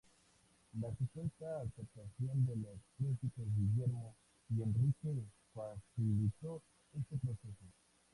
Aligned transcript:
La 0.81 0.89
supuesta 0.97 1.61
aceptación 1.61 2.43
de 2.47 2.55
los 2.55 2.73
príncipes 2.97 3.45
Guillermo 3.55 4.15
y 4.49 4.63
Enrique 4.63 5.25
facilitó 5.53 6.63
este 6.95 7.17
proceso. 7.19 7.65